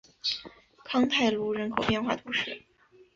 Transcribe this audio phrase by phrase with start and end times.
[0.83, 2.63] 康泰卢人口变化图示